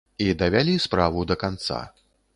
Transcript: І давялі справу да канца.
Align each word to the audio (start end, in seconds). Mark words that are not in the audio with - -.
І 0.27 0.29
давялі 0.39 0.73
справу 0.85 1.27
да 1.33 1.37
канца. 1.45 1.79